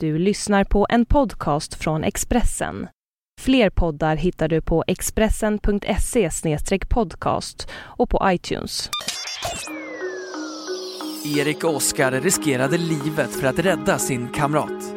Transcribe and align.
Du 0.00 0.18
lyssnar 0.18 0.64
på 0.64 0.86
en 0.90 1.06
podcast 1.06 1.74
från 1.74 2.04
Expressen. 2.04 2.88
Fler 3.40 3.70
poddar 3.70 4.16
hittar 4.16 4.48
du 4.48 4.62
på 4.62 4.84
expressen.se 4.86 6.30
podcast 6.88 7.68
och 7.74 8.10
på 8.10 8.20
iTunes. 8.24 8.90
Erik 11.36 11.64
och 11.64 11.74
Oskar 11.74 12.12
riskerade 12.12 12.78
livet 12.78 13.30
för 13.30 13.46
att 13.46 13.58
rädda 13.58 13.98
sin 13.98 14.28
kamrat. 14.28 14.94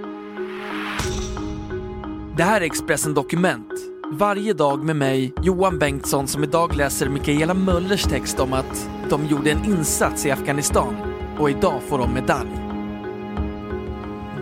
Det 2.38 2.44
här 2.44 2.62
är 2.62 2.66
Expressen 2.66 3.14
Dokument. 3.14 3.74
Varje 4.12 4.54
dag 4.54 4.84
med 4.84 4.96
mig, 4.96 5.34
Johan 5.44 5.80
Bengtsson, 5.80 6.28
som 6.28 6.44
idag 6.44 6.76
läser 6.76 7.10
Mikaela 7.10 7.54
Möllers 7.54 8.04
text 8.04 8.40
om 8.40 8.54
att 8.54 8.90
de 9.10 9.26
gjorde 9.26 9.52
en 9.52 9.66
insats 9.66 10.26
i 10.26 10.32
Afghanistan 10.32 10.96
och 11.40 11.50
idag 11.50 11.82
får 11.84 11.98
de 11.98 12.14
medalj. 12.14 12.69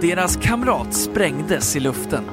Deras 0.02 0.36
kamrat 0.36 0.94
sprängdes 0.94 1.76
i 1.76 1.80
luften. 1.80 2.24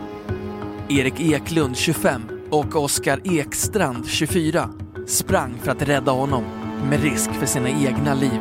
Erik 0.89 1.21
Eklund, 1.21 1.77
25, 1.77 2.23
och 2.51 2.77
Oskar 2.77 3.21
Ekstrand, 3.25 4.07
24, 4.07 4.71
sprang 5.07 5.59
för 5.63 5.71
att 5.71 5.83
rädda 5.83 6.13
honom 6.13 6.45
med 6.91 7.03
risk 7.03 7.31
för 7.31 7.47
sina 7.47 7.69
egna 7.69 8.15
liv. 8.15 8.41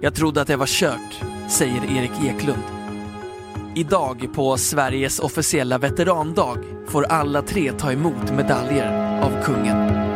Jag 0.00 0.14
trodde 0.14 0.40
att 0.40 0.48
det 0.48 0.56
var 0.56 0.66
kört, 0.66 1.20
säger 1.48 1.98
Erik 1.98 2.24
Eklund. 2.24 2.62
Idag 3.74 4.28
på 4.34 4.56
Sveriges 4.56 5.18
officiella 5.20 5.78
veterandag 5.78 6.58
får 6.86 7.04
alla 7.04 7.42
tre 7.42 7.72
ta 7.72 7.92
emot 7.92 8.32
medaljer 8.36 9.20
av 9.22 9.42
kungen. 9.42 10.09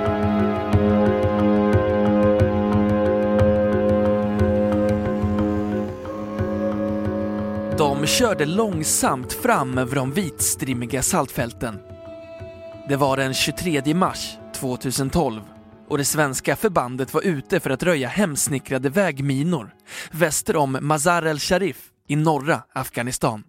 De 8.04 8.08
körde 8.08 8.46
långsamt 8.46 9.32
fram 9.32 9.78
över 9.78 9.96
de 9.96 10.12
vitstrimmiga 10.12 11.02
saltfälten. 11.02 11.78
Det 12.88 12.96
var 12.96 13.16
den 13.16 13.34
23 13.34 13.94
mars 13.94 14.36
2012 14.54 15.40
och 15.88 15.98
det 15.98 16.04
svenska 16.04 16.56
förbandet 16.56 17.14
var 17.14 17.22
ute 17.22 17.60
för 17.60 17.70
att 17.70 17.82
röja 17.82 18.08
hemsnickrade 18.08 18.88
vägminor 18.88 19.74
väster 20.10 20.56
om 20.56 20.78
Mazar 20.80 21.22
el-Sharif 21.26 21.90
i 22.08 22.16
norra 22.16 22.62
Afghanistan. 22.72 23.44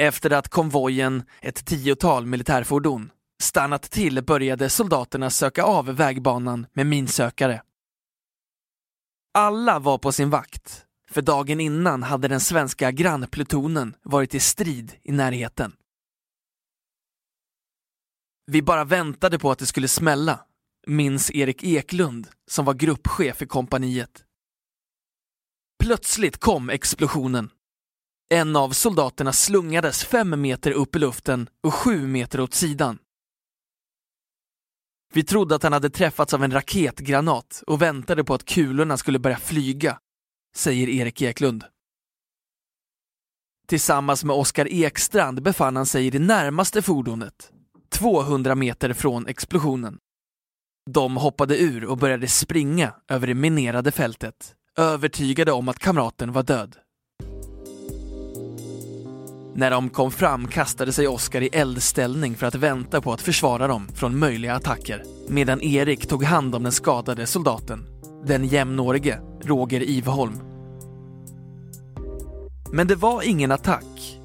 Efter 0.00 0.30
att 0.30 0.48
konvojen, 0.48 1.22
ett 1.40 1.66
tiotal 1.66 2.26
militärfordon, 2.26 3.10
stannat 3.42 3.82
till 3.82 4.22
började 4.24 4.68
soldaterna 4.68 5.30
söka 5.30 5.62
av 5.62 5.86
vägbanan 5.86 6.66
med 6.72 6.86
minsökare. 6.86 7.62
Alla 9.34 9.78
var 9.78 9.98
på 9.98 10.12
sin 10.12 10.30
vakt, 10.30 10.86
för 11.10 11.22
dagen 11.22 11.60
innan 11.60 12.02
hade 12.02 12.28
den 12.28 12.40
svenska 12.40 12.90
grannplutonen 12.90 13.96
varit 14.02 14.34
i 14.34 14.40
strid 14.40 14.92
i 15.02 15.12
närheten. 15.12 15.72
Vi 18.46 18.62
bara 18.62 18.84
väntade 18.84 19.38
på 19.38 19.50
att 19.50 19.58
det 19.58 19.66
skulle 19.66 19.88
smälla, 19.88 20.44
minns 20.86 21.30
Erik 21.30 21.64
Eklund 21.64 22.28
som 22.50 22.64
var 22.64 22.74
gruppchef 22.74 23.42
i 23.42 23.46
kompaniet. 23.46 24.24
Plötsligt 25.82 26.38
kom 26.38 26.70
explosionen. 26.70 27.50
En 28.30 28.56
av 28.56 28.70
soldaterna 28.70 29.32
slungades 29.32 30.04
fem 30.04 30.40
meter 30.40 30.70
upp 30.70 30.96
i 30.96 30.98
luften 30.98 31.48
och 31.62 31.74
sju 31.74 32.06
meter 32.06 32.40
åt 32.40 32.54
sidan. 32.54 32.98
Vi 35.12 35.24
trodde 35.24 35.54
att 35.54 35.62
han 35.62 35.72
hade 35.72 35.90
träffats 35.90 36.34
av 36.34 36.44
en 36.44 36.52
raketgranat 36.52 37.62
och 37.66 37.82
väntade 37.82 38.24
på 38.24 38.34
att 38.34 38.44
kulorna 38.44 38.96
skulle 38.96 39.18
börja 39.18 39.38
flyga, 39.38 39.98
säger 40.56 40.88
Erik 40.88 41.22
Eklund. 41.22 41.64
Tillsammans 43.68 44.24
med 44.24 44.36
Oskar 44.36 44.68
Ekstrand 44.72 45.42
befann 45.42 45.76
han 45.76 45.86
sig 45.86 46.06
i 46.06 46.10
det 46.10 46.18
närmaste 46.18 46.82
fordonet, 46.82 47.52
200 47.90 48.54
meter 48.54 48.92
från 48.92 49.26
explosionen. 49.26 49.98
De 50.90 51.16
hoppade 51.16 51.58
ur 51.58 51.84
och 51.84 51.98
började 51.98 52.28
springa 52.28 52.94
över 53.08 53.26
det 53.26 53.34
minerade 53.34 53.92
fältet, 53.92 54.54
övertygade 54.78 55.52
om 55.52 55.68
att 55.68 55.78
kamraten 55.78 56.32
var 56.32 56.42
död. 56.42 56.76
När 59.54 59.70
de 59.70 59.88
kom 59.88 60.10
fram 60.10 60.48
kastade 60.48 60.92
sig 60.92 61.08
Oskar 61.08 61.40
i 61.40 61.48
eldställning 61.48 62.36
för 62.36 62.46
att 62.46 62.54
vänta 62.54 63.00
på 63.00 63.12
att 63.12 63.20
försvara 63.20 63.66
dem 63.66 63.88
från 63.94 64.18
möjliga 64.18 64.54
attacker, 64.54 65.04
medan 65.28 65.60
Erik 65.60 66.08
tog 66.08 66.24
hand 66.24 66.54
om 66.54 66.62
den 66.62 66.72
skadade 66.72 67.26
soldaten, 67.26 67.86
den 68.24 68.44
jämnårige 68.44 69.20
Roger 69.44 69.82
Ivholm. 69.82 70.40
Men 72.72 72.86
det 72.86 72.94
var 72.94 73.22
ingen 73.22 73.52
attack. 73.52 74.18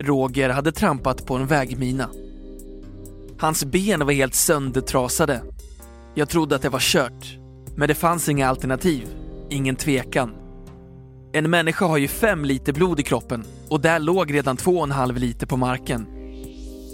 Roger 0.00 0.48
hade 0.48 0.72
trampat 0.72 1.26
på 1.26 1.34
en 1.36 1.46
vägmina. 1.46 2.08
Hans 3.38 3.64
ben 3.64 4.06
var 4.06 4.12
helt 4.12 4.34
söndertrasade. 4.34 5.42
Jag 6.14 6.28
trodde 6.28 6.56
att 6.56 6.62
det 6.62 6.68
var 6.68 6.80
kört, 6.80 7.38
men 7.76 7.88
det 7.88 7.94
fanns 7.94 8.28
inga 8.28 8.48
alternativ, 8.48 9.08
ingen 9.50 9.76
tvekan. 9.76 10.34
En 11.32 11.50
människa 11.50 11.86
har 11.86 11.98
ju 11.98 12.08
fem 12.08 12.44
liter 12.44 12.72
blod 12.72 13.00
i 13.00 13.02
kroppen 13.02 13.44
och 13.68 13.80
där 13.80 13.98
låg 13.98 14.34
redan 14.34 14.56
två 14.56 14.72
och 14.72 14.84
en 14.84 14.90
halv 14.90 15.16
liter 15.16 15.46
på 15.46 15.56
marken. 15.56 16.06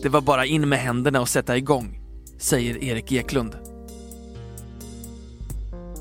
Det 0.03 0.09
var 0.09 0.21
bara 0.21 0.47
in 0.47 0.69
med 0.69 0.78
händerna 0.78 1.21
och 1.21 1.28
sätta 1.28 1.56
igång, 1.56 2.00
säger 2.39 2.84
Erik 2.84 3.12
Eklund. 3.12 3.68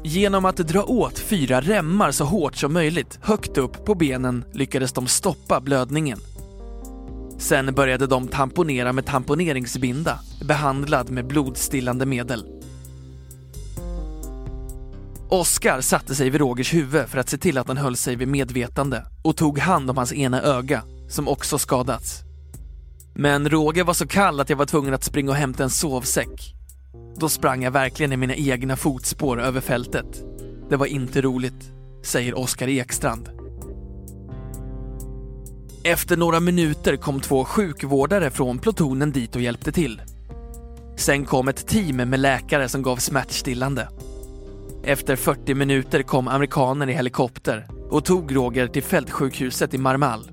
Genom 0.08 0.46
att 0.46 0.58
dra 0.58 0.84
åt 0.84 1.20
fyra 1.20 1.62
remmar 1.62 2.12
så 2.12 2.26
hårt 2.26 2.56
som 2.56 2.74
möjligt 2.74 3.20
högt 3.22 3.58
upp 3.58 3.86
på 3.86 3.96
benen 3.96 4.46
lyckades 4.54 4.94
de 4.94 5.08
stoppa 5.08 5.62
blödningen. 5.62 6.20
Sen 7.38 7.74
började 7.76 8.08
de 8.08 8.28
tamponera 8.28 8.94
med 8.94 9.06
tamponeringsbinda, 9.06 10.20
behandlad 10.46 11.10
med 11.10 11.28
blodstillande 11.28 12.06
medel. 12.06 12.46
Oskar 15.30 15.82
satte 15.82 16.16
sig 16.16 16.30
vid 16.30 16.42
Rogers 16.42 16.74
huvud 16.74 17.08
för 17.08 17.18
att 17.18 17.30
se 17.30 17.38
till 17.38 17.58
att 17.58 17.68
han 17.68 17.78
höll 17.78 17.96
sig 17.96 18.16
vid 18.16 18.28
medvetande 18.28 19.04
och 19.24 19.38
tog 19.38 19.60
hand 19.60 19.90
om 19.90 19.98
hans 19.98 20.14
ena 20.14 20.42
öga, 20.42 20.84
som 21.10 21.28
också 21.28 21.58
skadats. 21.58 22.22
Men 23.16 23.50
Roger 23.50 23.84
var 23.84 23.94
så 23.94 24.08
kall 24.08 24.40
att 24.40 24.50
jag 24.50 24.58
var 24.58 24.66
tvungen 24.66 24.94
att 24.94 25.04
springa 25.04 25.32
och 25.32 25.38
hämta 25.38 25.64
en 25.64 25.70
sovsäck. 25.70 26.57
Då 27.20 27.30
sprang 27.30 27.64
jag 27.64 27.72
verkligen 27.72 28.14
i 28.14 28.18
mina 28.18 28.36
egna 28.36 28.76
fotspår 28.76 29.42
över 29.42 29.62
fältet. 29.62 30.24
Det 30.70 30.76
var 30.76 30.86
inte 30.86 31.22
roligt, 31.22 31.72
säger 32.04 32.38
Oskar 32.38 32.68
Ekstrand. 32.68 33.30
Efter 35.84 36.18
några 36.18 36.40
minuter 36.40 36.96
kom 36.96 37.20
två 37.20 37.46
sjukvårdare 37.46 38.30
från 38.30 38.60
plutonen 38.60 39.12
dit 39.12 39.36
och 39.36 39.42
hjälpte 39.42 39.72
till. 39.72 40.02
Sen 40.98 41.26
kom 41.26 41.48
ett 41.48 41.68
team 41.68 41.96
med 41.96 42.20
läkare 42.20 42.70
som 42.70 42.82
gav 42.82 42.98
smärtstillande. 42.98 43.90
Efter 44.84 45.16
40 45.16 45.54
minuter 45.54 46.04
kom 46.04 46.28
amerikaner 46.28 46.90
i 46.90 46.94
helikopter 46.94 47.68
och 47.90 48.06
tog 48.06 48.36
Roger 48.36 48.68
till 48.68 48.84
fältsjukhuset 48.84 49.74
i 49.74 49.78
Marmal. 49.78 50.32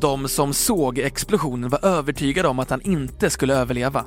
De 0.00 0.28
som 0.28 0.54
såg 0.54 0.98
explosionen 0.98 1.70
var 1.70 1.84
övertygade 1.84 2.48
om 2.48 2.58
att 2.58 2.70
han 2.70 2.80
inte 2.80 3.30
skulle 3.30 3.54
överleva. 3.54 4.04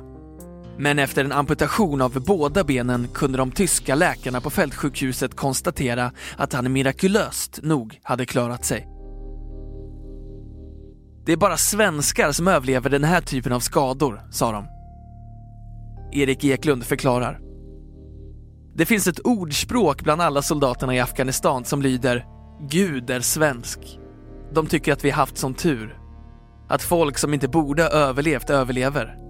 Men 0.80 0.98
efter 0.98 1.24
en 1.24 1.32
amputation 1.32 2.02
av 2.02 2.24
båda 2.26 2.64
benen 2.64 3.08
kunde 3.14 3.38
de 3.38 3.50
tyska 3.50 3.94
läkarna 3.94 4.40
på 4.40 4.50
fältsjukhuset 4.50 5.36
konstatera 5.36 6.12
att 6.36 6.52
han 6.52 6.72
mirakulöst 6.72 7.58
nog 7.62 7.98
hade 8.02 8.26
klarat 8.26 8.64
sig. 8.64 8.88
Det 11.26 11.32
är 11.32 11.36
bara 11.36 11.56
svenskar 11.56 12.32
som 12.32 12.48
överlever 12.48 12.90
den 12.90 13.04
här 13.04 13.20
typen 13.20 13.52
av 13.52 13.60
skador, 13.60 14.22
sa 14.30 14.52
de. 14.52 14.66
Erik 16.12 16.44
Eklund 16.44 16.84
förklarar. 16.84 17.40
Det 18.74 18.86
finns 18.86 19.06
ett 19.06 19.20
ordspråk 19.20 20.02
bland 20.02 20.22
alla 20.22 20.42
soldaterna 20.42 20.94
i 20.94 21.00
Afghanistan 21.00 21.64
som 21.64 21.82
lyder 21.82 22.26
Gud 22.70 23.10
är 23.10 23.20
svensk. 23.20 23.98
De 24.52 24.66
tycker 24.66 24.92
att 24.92 25.04
vi 25.04 25.10
haft 25.10 25.38
sån 25.38 25.54
tur. 25.54 25.98
Att 26.68 26.82
folk 26.82 27.18
som 27.18 27.34
inte 27.34 27.48
borde 27.48 27.82
ha 27.82 27.90
överlevt 27.90 28.50
överlever. 28.50 29.27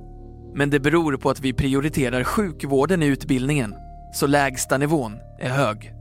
Men 0.54 0.70
det 0.70 0.80
beror 0.80 1.16
på 1.16 1.30
att 1.30 1.40
vi 1.40 1.52
prioriterar 1.52 2.24
sjukvården 2.24 3.02
i 3.02 3.06
utbildningen, 3.06 3.74
så 4.14 4.26
lägsta 4.26 4.78
nivån 4.78 5.12
är 5.40 5.50
hög. 5.50 5.92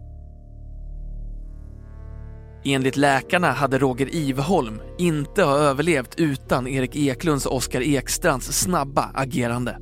Enligt 2.65 2.95
läkarna 2.95 3.51
hade 3.51 3.77
Roger 3.77 4.15
Ivholm 4.15 4.81
inte 4.97 5.43
ha 5.43 5.57
överlevt 5.57 6.15
utan 6.17 6.67
Erik 6.67 6.95
Eklunds 6.95 7.45
och 7.45 7.55
Oskar 7.55 7.81
Ekstrands 7.81 8.59
snabba 8.59 9.11
agerande. 9.13 9.77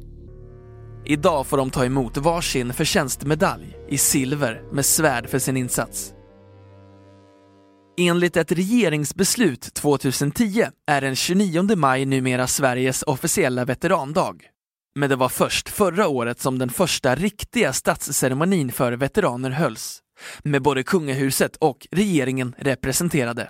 Idag 1.06 1.48
får 1.48 1.58
de 1.58 1.70
ta 1.70 1.86
emot 1.86 2.18
varsin 2.18 2.74
förtjänstmedalj 2.74 3.78
i 3.90 3.98
silver 3.98 4.64
med 4.72 4.86
svärd 4.86 5.30
för 5.30 5.40
sin 5.40 5.58
insats. 5.58 6.14
Enligt 7.98 8.38
ett 8.38 8.52
regeringsbeslut 8.52 9.74
2010 9.74 10.66
är 10.88 11.02
den 11.02 11.16
29 11.16 11.76
maj 11.76 12.06
numera 12.06 12.48
Sveriges 12.48 13.04
officiella 13.04 13.66
veterandag. 13.66 14.55
Men 14.96 15.10
det 15.10 15.16
var 15.16 15.30
först 15.30 15.70
förra 15.70 16.08
året 16.08 16.40
som 16.40 16.60
den 16.60 16.70
första 16.70 17.16
riktiga 17.16 17.74
statsceremonin 17.74 18.72
för 18.72 18.94
veteraner 18.94 19.50
hölls, 19.50 20.00
med 20.44 20.62
både 20.62 20.84
kungahuset 20.84 21.56
och 21.56 21.88
regeringen 21.92 22.56
representerade. 22.58 23.50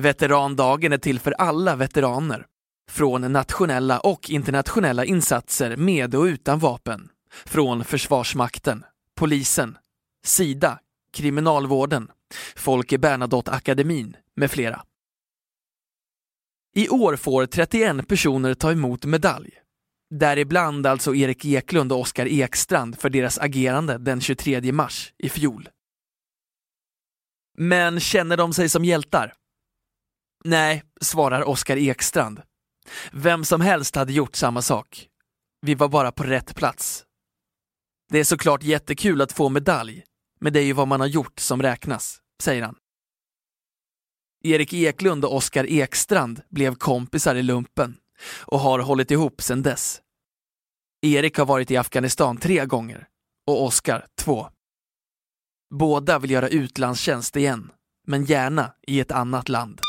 Veterandagen 0.00 0.92
är 0.92 0.98
till 0.98 1.20
för 1.20 1.32
alla 1.32 1.76
veteraner. 1.76 2.46
Från 2.90 3.32
nationella 3.32 4.00
och 4.00 4.30
internationella 4.30 5.04
insatser 5.04 5.76
med 5.76 6.14
och 6.14 6.22
utan 6.24 6.58
vapen. 6.58 7.08
Från 7.44 7.84
Försvarsmakten, 7.84 8.84
Polisen, 9.16 9.78
Sida, 10.24 10.78
Kriminalvården, 11.12 12.10
Folke 12.56 12.98
Bernadotte-akademin 12.98 14.16
med 14.36 14.50
flera. 14.50 14.82
I 16.78 16.88
år 16.88 17.16
får 17.16 17.46
31 17.46 18.08
personer 18.08 18.54
ta 18.54 18.72
emot 18.72 19.04
medalj. 19.04 19.50
Däribland 20.10 20.86
alltså 20.86 21.14
Erik 21.14 21.44
Eklund 21.44 21.92
och 21.92 22.00
Oskar 22.00 22.26
Ekstrand 22.26 22.98
för 22.98 23.10
deras 23.10 23.38
agerande 23.38 23.98
den 23.98 24.20
23 24.20 24.72
mars 24.72 25.12
i 25.18 25.28
fjol. 25.28 25.68
Men 27.58 28.00
känner 28.00 28.36
de 28.36 28.52
sig 28.52 28.68
som 28.68 28.84
hjältar? 28.84 29.34
Nej, 30.44 30.82
svarar 31.00 31.48
Oskar 31.48 31.76
Ekstrand. 31.76 32.42
Vem 33.12 33.44
som 33.44 33.60
helst 33.60 33.96
hade 33.96 34.12
gjort 34.12 34.36
samma 34.36 34.62
sak. 34.62 35.08
Vi 35.60 35.74
var 35.74 35.88
bara 35.88 36.12
på 36.12 36.22
rätt 36.22 36.54
plats. 36.54 37.04
Det 38.10 38.18
är 38.18 38.24
såklart 38.24 38.62
jättekul 38.62 39.22
att 39.22 39.32
få 39.32 39.48
medalj, 39.48 40.04
men 40.40 40.52
det 40.52 40.60
är 40.60 40.64
ju 40.64 40.72
vad 40.72 40.88
man 40.88 41.00
har 41.00 41.06
gjort 41.06 41.40
som 41.40 41.62
räknas, 41.62 42.18
säger 42.42 42.62
han. 42.62 42.76
Erik 44.44 44.72
Eklund 44.72 45.24
och 45.24 45.36
Oskar 45.36 45.66
Ekstrand 45.70 46.40
blev 46.48 46.74
kompisar 46.74 47.34
i 47.34 47.42
lumpen 47.42 47.96
och 48.40 48.60
har 48.60 48.78
hållit 48.78 49.10
ihop 49.10 49.42
sedan 49.42 49.62
dess. 49.62 50.00
Erik 51.02 51.38
har 51.38 51.46
varit 51.46 51.70
i 51.70 51.76
Afghanistan 51.76 52.36
tre 52.36 52.66
gånger 52.66 53.06
och 53.46 53.64
Oskar 53.64 54.06
två. 54.18 54.48
Båda 55.74 56.18
vill 56.18 56.30
göra 56.30 56.48
utlandstjänst 56.48 57.36
igen, 57.36 57.70
men 58.06 58.24
gärna 58.24 58.72
i 58.86 59.00
ett 59.00 59.10
annat 59.10 59.48
land. 59.48 59.80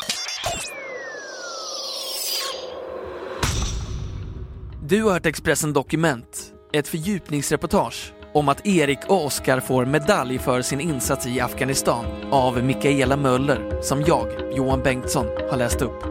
Du 4.88 5.04
har 5.04 5.12
hört 5.12 5.26
Expressen 5.26 5.74
Dokument, 5.74 6.54
ett 6.74 6.88
fördjupningsreportage 6.88 8.14
om 8.40 8.50
att 8.50 8.66
Erik 8.66 9.00
och 9.08 9.26
Oskar 9.26 9.60
får 9.60 9.86
medalj 9.86 10.40
för 10.40 10.62
sin 10.62 10.80
insats 10.80 11.28
i 11.28 11.40
Afghanistan 11.40 12.06
av 12.32 12.64
Mikaela 12.64 13.18
Möller, 13.18 13.82
som 13.82 14.02
jag, 14.02 14.28
Johan 14.56 14.82
Bengtsson, 14.84 15.26
har 15.50 15.58
läst 15.58 15.82
upp. 15.82 16.04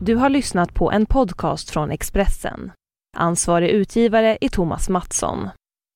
Du 0.00 0.14
har 0.14 0.28
lyssnat 0.28 0.74
på 0.74 0.92
en 0.92 1.06
podcast 1.06 1.70
från 1.70 1.90
Expressen. 1.90 2.72
Ansvarig 3.16 3.70
utgivare 3.70 4.38
är 4.40 4.48
Thomas 4.48 4.88
Mattsson. 4.88 5.48